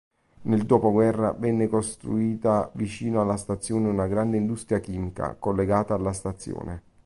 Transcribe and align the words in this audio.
Nel 0.49 0.63
dopoguerra 0.65 1.31
venne 1.33 1.67
costruita 1.67 2.71
vicino 2.73 3.21
alla 3.21 3.37
stazione 3.37 3.87
una 3.87 4.07
grande 4.07 4.35
industria 4.37 4.79
chimica, 4.79 5.35
collegata 5.37 5.93
alla 5.93 6.11
stazione. 6.11 6.81